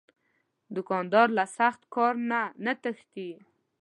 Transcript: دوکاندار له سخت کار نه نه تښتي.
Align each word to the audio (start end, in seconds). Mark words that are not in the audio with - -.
دوکاندار 0.75 1.27
له 1.37 1.45
سخت 1.57 1.81
کار 1.95 2.13
نه 2.29 2.41
نه 2.65 2.73
تښتي. 2.81 3.29